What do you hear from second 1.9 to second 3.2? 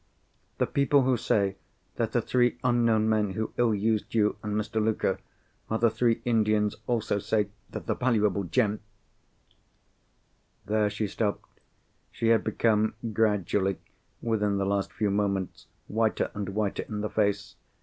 that the three unknown